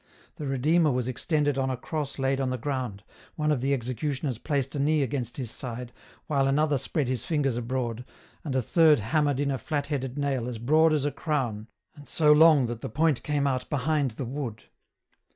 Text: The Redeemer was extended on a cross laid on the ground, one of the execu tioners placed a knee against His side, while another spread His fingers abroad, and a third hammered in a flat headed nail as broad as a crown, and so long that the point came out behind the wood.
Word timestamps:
The 0.37 0.47
Redeemer 0.47 0.89
was 0.89 1.07
extended 1.07 1.59
on 1.59 1.69
a 1.69 1.77
cross 1.77 2.17
laid 2.17 2.41
on 2.41 2.49
the 2.49 2.57
ground, 2.57 3.03
one 3.35 3.51
of 3.51 3.61
the 3.61 3.77
execu 3.77 4.09
tioners 4.19 4.43
placed 4.43 4.73
a 4.73 4.79
knee 4.79 5.03
against 5.03 5.37
His 5.37 5.51
side, 5.51 5.91
while 6.25 6.47
another 6.47 6.79
spread 6.79 7.07
His 7.07 7.23
fingers 7.23 7.55
abroad, 7.55 8.03
and 8.43 8.55
a 8.55 8.63
third 8.63 8.97
hammered 8.97 9.39
in 9.39 9.51
a 9.51 9.59
flat 9.59 9.85
headed 9.85 10.17
nail 10.17 10.47
as 10.49 10.57
broad 10.57 10.91
as 10.91 11.05
a 11.05 11.11
crown, 11.11 11.67
and 11.93 12.07
so 12.09 12.31
long 12.33 12.65
that 12.65 12.81
the 12.81 12.89
point 12.89 13.21
came 13.21 13.45
out 13.45 13.69
behind 13.69 14.09
the 14.17 14.25
wood. 14.25 14.63